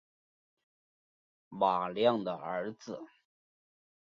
[1.49, 3.05] 马亮的儿子